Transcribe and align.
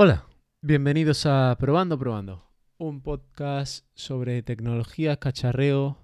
Hola, 0.00 0.28
bienvenidos 0.62 1.26
a 1.26 1.56
Probando 1.58 1.98
Probando, 1.98 2.44
un 2.76 3.02
podcast 3.02 3.84
sobre 3.94 4.44
tecnología, 4.44 5.16
cacharreo 5.16 5.98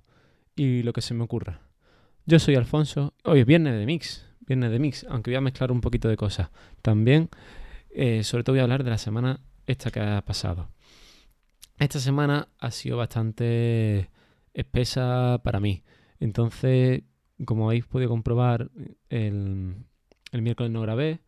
y 0.56 0.82
lo 0.82 0.92
que 0.92 1.00
se 1.00 1.14
me 1.14 1.22
ocurra. 1.22 1.60
Yo 2.26 2.40
soy 2.40 2.56
Alfonso, 2.56 3.14
hoy 3.22 3.38
es 3.38 3.46
viernes 3.46 3.78
de 3.78 3.86
mix, 3.86 4.26
viernes 4.40 4.72
de 4.72 4.80
mix, 4.80 5.06
aunque 5.08 5.30
voy 5.30 5.36
a 5.36 5.42
mezclar 5.42 5.70
un 5.70 5.80
poquito 5.80 6.08
de 6.08 6.16
cosas. 6.16 6.50
También, 6.82 7.28
eh, 7.90 8.24
sobre 8.24 8.42
todo 8.42 8.54
voy 8.54 8.58
a 8.58 8.62
hablar 8.64 8.82
de 8.82 8.90
la 8.90 8.98
semana 8.98 9.38
esta 9.64 9.92
que 9.92 10.00
ha 10.00 10.20
pasado. 10.22 10.70
Esta 11.78 12.00
semana 12.00 12.48
ha 12.58 12.72
sido 12.72 12.96
bastante 12.96 14.10
espesa 14.54 15.40
para 15.44 15.60
mí. 15.60 15.84
Entonces, 16.18 17.04
como 17.44 17.68
habéis 17.68 17.86
podido 17.86 18.10
comprobar, 18.10 18.72
el, 19.08 19.76
el 20.32 20.42
miércoles 20.42 20.72
no 20.72 20.80
grabé 20.80 21.20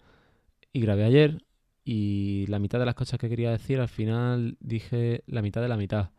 y 0.73 0.81
grabé 0.81 1.05
ayer 1.05 1.47
y 1.89 2.47
la 2.49 2.59
mitad 2.59 2.81
de 2.81 2.85
las 2.85 2.97
cosas 2.97 3.21
que 3.21 3.29
quería 3.29 3.53
decir 3.53 3.79
al 3.79 3.89
final 3.89 4.57
dije 4.59 5.23
la 5.29 5.41
mitad 5.41 5.63
de 5.63 5.69
la 5.69 5.77
mitad. 5.77 6.11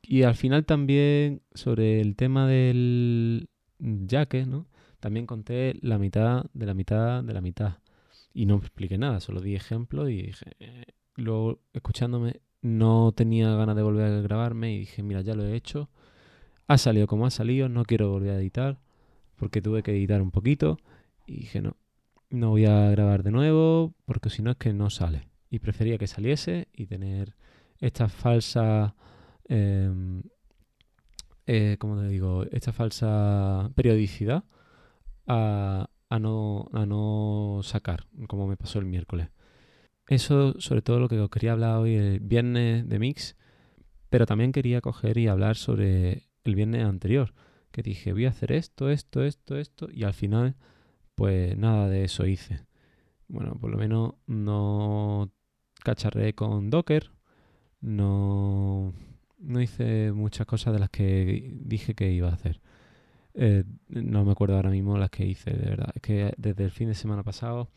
Y 0.00 0.22
al 0.22 0.34
final 0.34 0.64
también 0.64 1.42
sobre 1.52 2.00
el 2.00 2.16
tema 2.16 2.48
del 2.48 3.50
jaque, 4.10 4.46
¿no? 4.46 4.66
También 5.00 5.26
conté 5.26 5.74
la 5.82 5.98
mitad 5.98 6.46
de 6.54 6.64
la 6.64 6.72
mitad 6.72 7.22
de 7.22 7.34
la 7.34 7.42
mitad. 7.42 7.78
Y 8.32 8.46
no 8.46 8.56
expliqué 8.56 8.96
nada, 8.96 9.20
solo 9.20 9.42
di 9.42 9.54
ejemplos 9.54 10.08
y 10.08 10.22
dije, 10.22 10.52
eh, 10.58 10.86
luego 11.16 11.60
escuchándome 11.74 12.40
no 12.62 13.12
tenía 13.12 13.54
ganas 13.56 13.76
de 13.76 13.82
volver 13.82 14.10
a 14.10 14.22
grabarme 14.22 14.72
y 14.72 14.78
dije, 14.80 15.02
mira, 15.02 15.20
ya 15.20 15.34
lo 15.34 15.44
he 15.44 15.54
hecho. 15.54 15.90
Ha 16.66 16.78
salido 16.78 17.06
como 17.06 17.26
ha 17.26 17.30
salido, 17.30 17.68
no 17.68 17.84
quiero 17.84 18.10
volver 18.10 18.30
a 18.30 18.40
editar 18.40 18.80
porque 19.36 19.60
tuve 19.60 19.82
que 19.82 19.90
editar 19.92 20.22
un 20.22 20.30
poquito 20.30 20.78
y 21.26 21.40
dije, 21.40 21.60
no, 21.60 21.76
no 22.34 22.50
voy 22.50 22.66
a 22.66 22.90
grabar 22.90 23.22
de 23.22 23.30
nuevo 23.30 23.94
porque 24.04 24.30
si 24.30 24.42
no 24.42 24.50
es 24.50 24.56
que 24.56 24.72
no 24.72 24.90
sale. 24.90 25.28
Y 25.50 25.60
prefería 25.60 25.98
que 25.98 26.06
saliese 26.06 26.68
y 26.72 26.86
tener 26.86 27.36
esta 27.78 28.08
falsa, 28.08 28.94
em, 29.48 30.22
eh, 31.46 31.76
¿cómo 31.78 32.00
te 32.00 32.08
digo? 32.08 32.44
Esta 32.50 32.72
falsa 32.72 33.70
periodicidad 33.74 34.44
a, 35.26 35.88
a, 36.08 36.18
no, 36.18 36.68
a 36.72 36.86
no 36.86 37.60
sacar, 37.62 38.06
como 38.28 38.46
me 38.46 38.56
pasó 38.56 38.78
el 38.78 38.86
miércoles. 38.86 39.28
Eso 40.08 40.60
sobre 40.60 40.82
todo 40.82 41.00
lo 41.00 41.08
que 41.08 41.18
os 41.20 41.30
quería 41.30 41.52
hablar 41.52 41.78
hoy 41.78 41.94
el 41.94 42.20
viernes 42.20 42.88
de 42.88 42.98
Mix, 42.98 43.36
pero 44.10 44.26
también 44.26 44.52
quería 44.52 44.80
coger 44.80 45.18
y 45.18 45.28
hablar 45.28 45.56
sobre 45.56 46.28
el 46.44 46.54
viernes 46.54 46.84
anterior, 46.84 47.32
que 47.70 47.82
dije 47.82 48.12
voy 48.12 48.26
a 48.26 48.30
hacer 48.30 48.52
esto, 48.52 48.90
esto, 48.90 49.24
esto, 49.24 49.56
esto, 49.56 49.88
y 49.90 50.04
al 50.04 50.14
final 50.14 50.56
pues 51.14 51.56
nada 51.56 51.88
de 51.88 52.04
eso 52.04 52.26
hice. 52.26 52.60
Bueno, 53.28 53.54
por 53.60 53.70
lo 53.70 53.78
menos 53.78 54.14
no 54.26 55.30
cacharré 55.82 56.34
con 56.34 56.70
Docker, 56.70 57.10
no, 57.80 58.94
no 59.38 59.60
hice 59.60 60.12
muchas 60.12 60.46
cosas 60.46 60.72
de 60.72 60.80
las 60.80 60.90
que 60.90 61.52
dije 61.54 61.94
que 61.94 62.12
iba 62.12 62.28
a 62.28 62.34
hacer. 62.34 62.60
Eh, 63.34 63.64
no 63.88 64.24
me 64.24 64.32
acuerdo 64.32 64.56
ahora 64.56 64.70
mismo 64.70 64.96
las 64.98 65.10
que 65.10 65.26
hice, 65.26 65.50
de 65.50 65.70
verdad. 65.70 65.90
Es 65.94 66.02
que 66.02 66.34
desde 66.36 66.64
el 66.64 66.70
fin 66.70 66.88
de 66.88 66.94
semana 66.94 67.22
pasado 67.22 67.70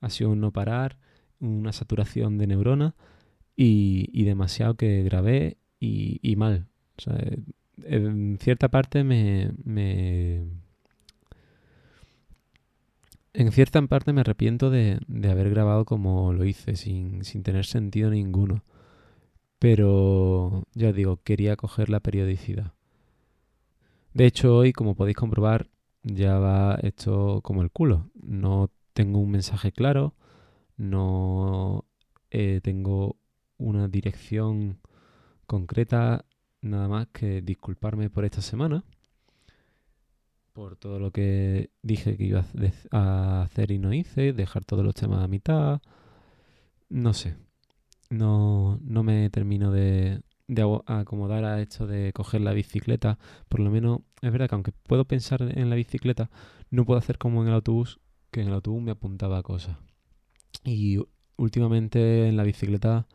ha 0.00 0.10
sido 0.10 0.30
un 0.30 0.40
no 0.40 0.52
parar, 0.52 0.98
una 1.40 1.72
saturación 1.72 2.38
de 2.38 2.46
neuronas 2.46 2.94
y, 3.56 4.24
demasiado 4.24 4.76
que 4.76 5.02
grabé 5.02 5.58
y, 5.80 6.34
mal. 6.36 6.68
O 6.98 7.02
sea, 7.02 7.18
en 7.84 8.38
cierta 8.38 8.68
parte 8.68 9.04
me 9.04 9.50
en 13.32 13.52
cierta 13.52 13.80
parte 13.82 14.12
me 14.12 14.22
arrepiento 14.22 14.70
de, 14.70 15.00
haber 15.24 15.50
grabado 15.50 15.84
como 15.84 16.32
lo 16.32 16.44
hice, 16.44 16.76
sin, 16.76 17.22
tener 17.42 17.66
sentido 17.66 18.10
ninguno. 18.10 18.64
Pero, 19.58 20.64
ya 20.74 20.92
digo, 20.92 21.18
quería 21.22 21.56
coger 21.56 21.90
la 21.90 22.00
periodicidad. 22.00 22.72
De 24.14 24.26
hecho, 24.26 24.56
hoy, 24.56 24.72
como 24.72 24.94
podéis 24.94 25.16
comprobar, 25.16 25.70
ya 26.02 26.38
va 26.38 26.76
esto 26.82 27.40
como 27.42 27.62
el 27.62 27.70
culo. 27.70 28.10
No 28.14 28.70
tengo 28.94 29.20
un 29.20 29.30
mensaje 29.30 29.72
claro, 29.72 30.14
no 30.76 31.84
eh, 32.30 32.60
tengo 32.62 33.16
una 33.58 33.88
dirección 33.88 34.80
concreta, 35.46 36.24
nada 36.62 36.88
más 36.88 37.08
que 37.08 37.42
disculparme 37.42 38.10
por 38.10 38.24
esta 38.24 38.42
semana 38.42 38.84
por 40.52 40.76
todo 40.76 40.98
lo 40.98 41.10
que 41.10 41.70
dije 41.82 42.16
que 42.16 42.24
iba 42.24 42.44
a 42.90 43.42
hacer 43.42 43.70
y 43.70 43.78
no 43.78 43.92
hice, 43.92 44.32
dejar 44.32 44.64
todos 44.64 44.84
los 44.84 44.94
temas 44.94 45.22
a 45.22 45.28
mitad. 45.28 45.80
No 46.88 47.14
sé. 47.14 47.36
No, 48.10 48.78
no 48.82 49.02
me 49.02 49.30
termino 49.30 49.70
de, 49.70 50.22
acomodar 50.86 51.44
a 51.44 51.60
esto 51.60 51.86
de 51.86 52.12
coger 52.12 52.40
la 52.40 52.52
bicicleta. 52.52 53.18
Por 53.48 53.60
lo 53.60 53.70
menos, 53.70 54.00
es 54.20 54.32
verdad 54.32 54.48
que 54.48 54.54
aunque 54.56 54.72
puedo 54.72 55.04
pensar 55.04 55.42
en 55.42 55.70
la 55.70 55.76
bicicleta, 55.76 56.30
no 56.70 56.84
puedo 56.84 56.98
hacer 56.98 57.18
como 57.18 57.42
en 57.42 57.48
el 57.48 57.54
autobús, 57.54 58.00
que 58.30 58.40
en 58.40 58.48
el 58.48 58.54
autobús 58.54 58.82
me 58.82 58.90
apuntaba 58.90 59.38
a 59.38 59.42
cosas. 59.42 59.76
Y 60.64 60.98
últimamente 61.36 62.28
en 62.28 62.36
la 62.36 62.42
bicicleta, 62.42 63.06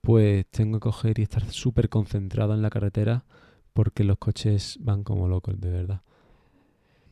pues 0.00 0.46
tengo 0.50 0.78
que 0.78 0.84
coger 0.84 1.18
y 1.18 1.22
estar 1.22 1.44
súper 1.50 1.88
concentrado 1.88 2.54
en 2.54 2.62
la 2.62 2.70
carretera 2.70 3.24
porque 3.72 4.04
los 4.04 4.18
coches 4.18 4.78
van 4.80 5.04
como 5.04 5.28
locos, 5.28 5.60
de 5.60 5.70
verdad. 5.70 6.02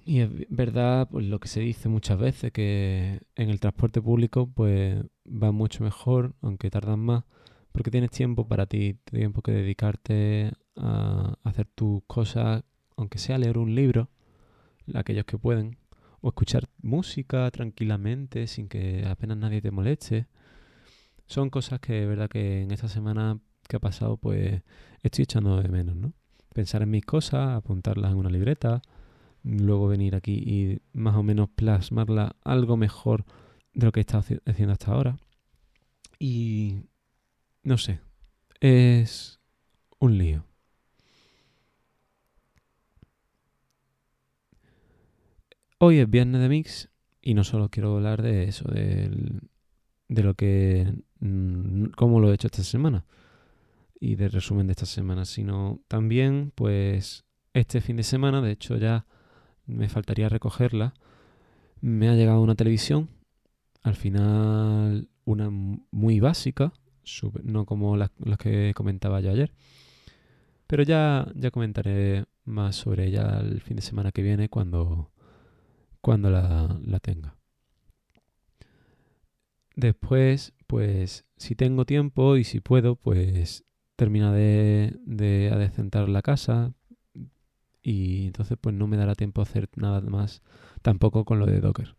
Y 0.07 0.21
es 0.21 0.29
verdad 0.51 1.09
pues, 1.11 1.27
lo 1.27 1.41
que 1.41 1.49
se 1.49 1.61
dice 1.61 1.89
muchas 1.89 2.19
veces, 2.19 2.53
que 2.53 3.23
en 3.37 3.49
el 3.49 3.59
transporte 3.61 4.03
público 4.03 4.47
pues 4.53 5.03
va 5.27 5.51
mucho 5.51 5.83
mejor, 5.83 6.35
aunque 6.43 6.71
tardan 6.71 7.01
más, 7.01 7.25
porque 7.73 7.91
tienes 7.91 8.11
tiempo 8.11 8.47
para 8.47 8.67
ti, 8.67 8.99
tiempo 9.05 9.41
que 9.41 9.53
dedicarte 9.53 10.53
a 10.77 11.39
hacer 11.43 11.67
tus 11.75 12.03
cosas, 12.07 12.65
aunque 12.97 13.19
sea 13.19 13.39
leer 13.39 13.57
un 13.57 13.75
libro, 13.75 14.11
aquellos 14.95 15.25
que 15.25 15.39
pueden, 15.39 15.79
o 16.21 16.29
escuchar 16.29 16.69
música 16.83 17.51
tranquilamente 17.51 18.47
sin 18.47 18.69
que 18.69 19.05
apenas 19.07 19.39
nadie 19.39 19.63
te 19.63 19.71
moleste. 19.71 20.27
Son 21.27 21.49
cosas 21.49 21.81
que 21.81 22.03
es 22.03 22.09
verdad 22.09 22.29
que 22.29 22.63
en 22.63 22.71
esta 22.73 22.89
semana 22.89 23.39
que 23.67 23.77
ha 23.77 23.81
pasado 23.81 24.19
pues 24.19 24.63
estoy 25.03 25.23
echando 25.23 25.63
de 25.63 25.69
menos, 25.71 25.97
¿no? 25.97 26.13
Pensar 26.53 26.83
en 26.83 26.91
mis 26.91 27.05
cosas, 27.07 27.57
apuntarlas 27.57 28.13
en 28.13 28.19
una 28.19 28.31
libreta, 28.31 28.83
luego 29.45 29.89
venir 29.89 30.17
aquí 30.17 30.33
y 30.33 30.81
más 30.93 31.15
o 31.15 31.23
menos 31.23 31.51
plasmarla 31.51 32.37
algo 32.43 32.77
mejor 32.77 33.25
de 33.75 33.87
lo 33.87 33.93
que 33.93 34.01
he 34.01 34.03
estado 34.03 34.25
haciendo 34.47 34.73
hasta 34.73 34.93
ahora. 34.93 35.19
Y 36.19 36.85
no 37.63 37.79
sé, 37.79 38.01
es 38.61 39.41
un 39.99 40.19
lío. 40.19 40.45
Hoy 45.79 45.99
es 45.99 46.09
viernes 46.09 46.41
de 46.41 46.49
mix 46.49 46.89
y 47.21 47.35
no 47.35 47.45
solo 47.45 47.69
quiero 47.69 47.97
hablar 47.97 48.23
de 48.23 48.45
eso, 48.45 48.65
de, 48.71 49.11
de 50.09 50.23
lo 50.23 50.35
que, 50.35 50.95
mm, 51.21 51.87
cómo 51.97 52.21
lo 52.21 52.31
he 52.31 52.35
hecho 52.35 52.47
esta 52.47 52.63
semana 52.63 53.05
y 54.01 54.17
de 54.17 54.29
resumen 54.29 54.67
de 54.67 54.73
esta 54.73 54.87
semana, 54.87 55.25
sino 55.25 55.81
también 55.89 56.53
pues 56.55 57.25
este 57.53 57.81
fin 57.81 57.97
de 57.97 58.03
semana, 58.03 58.41
de 58.41 58.53
hecho 58.53 58.77
ya 58.77 59.07
me 59.67 59.89
faltaría 59.89 60.29
recogerla. 60.29 60.95
Me 61.81 62.09
ha 62.09 62.15
llegado 62.15 62.41
una 62.41 62.55
televisión, 62.55 63.09
al 63.83 63.95
final 63.95 65.09
una 65.25 65.51
muy 65.51 66.21
básica, 66.21 66.73
no 67.43 67.67
como 67.67 67.97
las, 67.97 68.11
que 68.39 68.73
comentaba 68.75 69.21
yo 69.21 69.31
ayer. 69.31 69.53
Pero 70.67 70.83
ya, 70.83 71.31
ya 71.35 71.51
comentaré 71.51 72.25
más 72.45 72.77
sobre 72.77 73.07
ella 73.07 73.41
el 73.41 73.61
fin 73.61 73.77
de 73.77 73.83
semana 73.83 74.13
que 74.13 74.23
viene 74.23 74.49
cuando, 74.49 75.11
cuando 76.01 76.31
la, 76.31 76.79
la 76.85 77.01
tenga. 77.01 77.37
Después, 79.77 80.55
pues 80.67 81.27
si 81.37 81.55
tengo 81.55 81.85
tiempo 81.85 82.37
y 82.37 82.45
si 82.45 82.61
puedo, 82.61 82.97
pues 82.97 83.65
termina 83.97 84.33
de, 84.33 84.97
de 85.05 85.51
adecentar 85.53 86.09
la 86.09 86.23
casa, 86.23 86.73
y 87.85 88.27
entonces 88.27 88.57
pues 88.59 88.75
no 88.75 88.87
me 88.87 88.97
dará 88.97 89.15
tiempo 89.15 89.43
a 89.43 89.45
hacer 89.45 89.69
nada 89.77 90.01
más 90.01 90.43
tampoco 90.83 91.25
con 91.25 91.39
lo 91.39 91.47
de 91.47 91.61
Docker. 91.61 91.95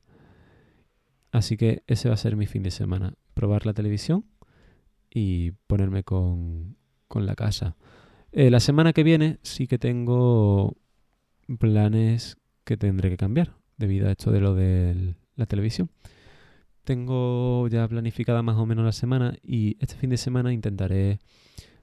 Así 1.31 1.57
que 1.57 1.83
ese 1.85 2.09
va 2.09 2.15
a 2.15 2.17
ser 2.17 2.35
mi 2.35 2.47
fin 2.47 2.63
de 2.63 2.71
semana, 2.71 3.13
probar 3.35 3.65
la 3.65 3.73
televisión 3.73 4.25
y 5.13 5.51
ponerme 5.67 6.03
con, 6.03 6.75
con 7.07 7.25
la 7.25 7.35
casa. 7.35 7.77
Eh, 8.31 8.49
la 8.49 8.59
semana 8.59 8.93
que 8.93 9.03
viene 9.03 9.37
sí 9.43 9.67
que 9.67 9.77
tengo 9.77 10.75
planes 11.59 12.37
que 12.63 12.77
tendré 12.77 13.09
que 13.09 13.17
cambiar 13.17 13.53
debido 13.77 14.07
a 14.07 14.11
esto 14.11 14.31
de 14.31 14.39
lo 14.39 14.55
de 14.55 15.15
la 15.35 15.45
televisión. 15.45 15.91
Tengo 16.83 17.67
ya 17.67 17.87
planificada 17.87 18.41
más 18.41 18.57
o 18.57 18.65
menos 18.65 18.85
la 18.85 18.91
semana 18.91 19.37
y 19.43 19.77
este 19.79 19.95
fin 19.95 20.09
de 20.09 20.17
semana 20.17 20.51
intentaré 20.51 21.19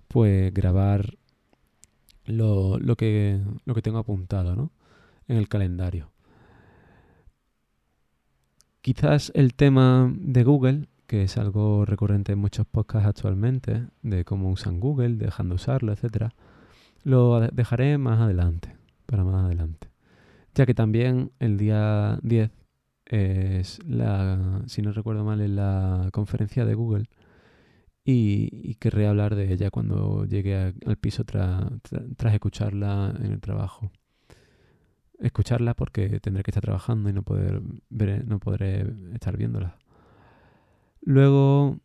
pues 0.08 0.52
grabar 0.52 1.18
lo, 2.24 2.78
lo, 2.78 2.96
que, 2.96 3.40
lo 3.64 3.74
que 3.74 3.82
tengo 3.82 3.98
apuntado 3.98 4.56
¿no? 4.56 4.70
en 5.28 5.36
el 5.36 5.48
calendario. 5.48 6.10
Quizás 8.80 9.30
el 9.34 9.54
tema 9.54 10.12
de 10.16 10.42
Google, 10.42 10.88
que 11.06 11.22
es 11.24 11.38
algo 11.38 11.84
recurrente 11.84 12.32
en 12.32 12.38
muchos 12.38 12.66
podcasts 12.66 13.08
actualmente, 13.08 13.86
de 14.02 14.24
cómo 14.24 14.50
usan 14.50 14.80
Google, 14.80 15.16
dejando 15.16 15.54
de 15.54 15.56
usarlo, 15.56 15.92
etcétera, 15.92 16.34
lo 17.04 17.40
dejaré 17.40 17.98
más 17.98 18.20
adelante, 18.20 18.76
para 19.06 19.24
más 19.24 19.44
adelante. 19.44 19.88
Ya 20.54 20.66
que 20.66 20.74
también 20.74 21.30
el 21.38 21.58
día 21.58 22.18
10 22.22 22.50
es 23.06 23.78
la, 23.86 24.62
si 24.66 24.82
no 24.82 24.92
recuerdo 24.92 25.24
mal, 25.24 25.40
es 25.40 25.50
la 25.50 26.08
conferencia 26.12 26.64
de 26.64 26.74
Google 26.74 27.08
y, 28.04 28.74
querré 28.76 29.06
hablar 29.06 29.36
de 29.36 29.52
ella 29.52 29.70
cuando 29.70 30.24
llegue 30.24 30.56
al 30.56 30.96
piso 30.96 31.24
tras 31.24 32.34
escucharla 32.34 33.14
en 33.18 33.32
el 33.32 33.40
trabajo. 33.40 33.92
Escucharla 35.20 35.74
porque 35.74 36.18
tendré 36.20 36.42
que 36.42 36.50
estar 36.50 36.64
trabajando 36.64 37.08
y 37.10 37.12
no, 37.12 37.22
poder 37.22 37.62
ver, 37.90 38.26
no 38.26 38.40
podré 38.40 38.84
estar 39.14 39.36
viéndola. 39.36 39.78
Luego, 41.00 41.78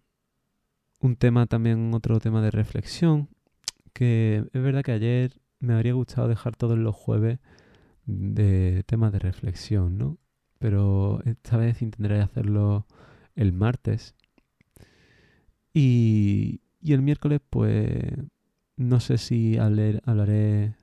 un 1.02 1.16
tema 1.18 1.46
también, 1.46 1.94
otro 1.94 2.20
tema 2.20 2.42
de 2.42 2.52
reflexión, 2.52 3.30
que 3.94 4.44
es 4.54 4.62
verdad 4.62 4.84
que 4.84 4.94
ayer 4.94 5.42
me 5.60 5.74
habría 5.74 5.94
gustado 5.94 6.28
dejar 6.28 6.56
todos 6.56 6.78
los 6.78 6.96
jueves 6.96 7.40
de 8.06 8.84
temas 8.88 9.12
de 9.12 9.20
reflexión, 9.20 9.98
¿no? 9.98 10.18
Pero 10.60 11.22
esta 11.26 11.58
vez 11.58 11.82
intentaré 11.84 12.22
hacerlo 12.22 12.88
el 13.36 13.54
martes 13.54 14.16
y, 15.80 16.62
el 16.92 17.04
miércoles, 17.04 17.40
pues, 17.48 17.94
no 18.78 19.00
sé 19.00 19.20
si 19.20 19.58
hablaré... 19.58 20.74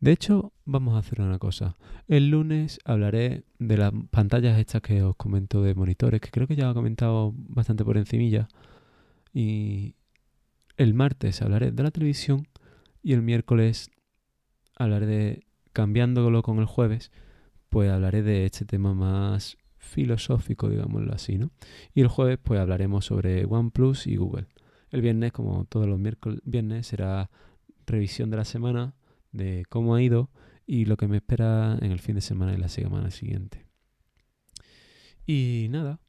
De 0.00 0.12
hecho, 0.12 0.52
vamos 0.66 0.94
a 0.94 0.98
hacer 0.98 1.22
una 1.22 1.38
cosa. 1.38 1.76
El 2.06 2.28
lunes 2.28 2.78
hablaré 2.84 3.44
de 3.58 3.78
las 3.78 3.92
pantallas 4.10 4.58
estas 4.58 4.82
que 4.82 5.02
os 5.02 5.16
comento 5.16 5.62
de 5.62 5.74
monitores, 5.74 6.20
que 6.20 6.30
creo 6.30 6.46
que 6.46 6.56
ya 6.56 6.70
he 6.70 6.74
comentado 6.74 7.32
bastante 7.34 7.82
por 7.82 7.96
encimilla. 7.96 8.48
Y 9.32 9.94
el 10.76 10.92
martes 10.92 11.40
hablaré 11.40 11.72
de 11.72 11.82
la 11.82 11.90
televisión 11.90 12.46
y 13.02 13.14
el 13.14 13.22
miércoles 13.22 13.90
hablaré 14.76 15.06
de, 15.06 15.46
cambiándolo 15.72 16.42
con 16.42 16.58
el 16.58 16.66
jueves, 16.66 17.10
pues 17.70 17.90
hablaré 17.90 18.22
de 18.22 18.44
este 18.44 18.66
tema 18.66 18.92
más 18.92 19.56
filosófico, 19.84 20.68
digámoslo 20.68 21.12
así, 21.12 21.38
¿no? 21.38 21.50
Y 21.94 22.00
el 22.00 22.08
jueves 22.08 22.38
pues 22.42 22.60
hablaremos 22.60 23.04
sobre 23.04 23.44
OnePlus 23.44 24.06
y 24.06 24.16
Google. 24.16 24.46
El 24.90 25.02
viernes, 25.02 25.32
como 25.32 25.64
todos 25.64 25.86
los 25.86 25.98
miércoles, 25.98 26.40
viernes 26.44 26.86
será 26.86 27.30
revisión 27.86 28.30
de 28.30 28.36
la 28.36 28.44
semana, 28.44 28.94
de 29.32 29.64
cómo 29.68 29.94
ha 29.94 30.02
ido 30.02 30.30
y 30.66 30.84
lo 30.84 30.96
que 30.96 31.08
me 31.08 31.16
espera 31.16 31.78
en 31.80 31.92
el 31.92 31.98
fin 31.98 32.14
de 32.14 32.20
semana 32.20 32.54
y 32.54 32.56
la 32.56 32.68
semana 32.68 33.10
siguiente. 33.10 33.66
Y 35.26 35.68
nada, 35.70 36.00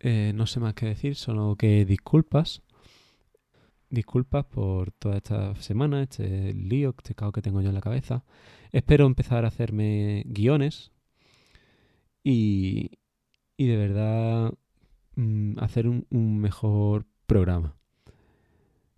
eh, 0.00 0.32
no 0.34 0.46
sé 0.46 0.60
más 0.60 0.74
que 0.74 0.86
decir, 0.86 1.14
solo 1.16 1.56
que 1.56 1.84
disculpas. 1.84 2.62
Disculpas 3.90 4.44
por 4.44 4.92
toda 4.92 5.16
esta 5.16 5.54
semana, 5.56 6.02
este 6.02 6.52
lío, 6.52 6.94
este 6.98 7.14
caos 7.14 7.32
que 7.32 7.42
tengo 7.42 7.62
yo 7.62 7.70
en 7.70 7.74
la 7.74 7.80
cabeza. 7.80 8.24
Espero 8.70 9.06
empezar 9.06 9.44
a 9.44 9.48
hacerme 9.48 10.24
guiones 10.26 10.92
y, 12.22 12.98
y 13.58 13.66
de 13.66 13.76
verdad 13.76 14.54
mm, 15.16 15.58
hacer 15.58 15.88
un, 15.88 16.06
mejor 16.40 17.06
programa. 17.26 17.76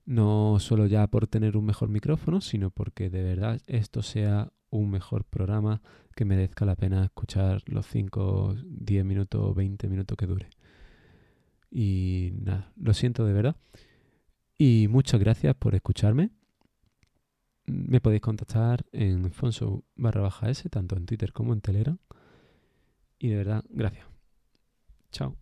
No 0.04 0.58
solo 0.60 0.86
ya 0.86 1.06
por 1.08 1.26
tener 1.26 1.56
un 1.56 1.64
mejor 1.64 1.88
micrófono, 1.88 2.40
sino 2.40 2.70
porque 2.70 3.10
de 3.10 3.22
verdad 3.22 3.60
esto 3.66 4.02
sea 4.02 4.52
un 4.70 4.90
mejor 4.90 5.24
programa 5.24 5.82
que 6.14 6.24
merezca 6.24 6.64
la 6.64 6.76
pena 6.76 7.04
escuchar 7.04 7.62
los 7.66 7.86
5, 7.86 8.56
10 8.64 9.04
minutos, 9.04 9.54
20 9.54 9.88
minutos 9.88 10.16
que 10.16 10.26
dure. 10.26 10.50
Y 11.70 12.32
nada, 12.42 12.72
lo 12.76 12.92
siento 12.92 13.24
de 13.24 13.32
verdad. 13.32 13.56
Y 14.58 14.88
muchas 14.90 15.20
gracias 15.20 15.54
por 15.54 15.74
escucharme. 15.74 16.30
Me 17.66 18.00
podéis 18.00 18.20
contactar 18.20 18.84
en 18.92 19.30
Fonso 19.32 19.84
barra 19.96 20.20
baja 20.20 20.50
S, 20.50 20.68
tanto 20.68 20.96
en 20.96 21.06
Twitter 21.06 21.32
como 21.32 21.54
en 21.54 21.60
Telegram. 21.62 21.98
Y 23.18 23.28
de 23.28 23.36
verdad, 23.36 23.64
gracias. 23.70 24.10
Chao. 25.12 25.36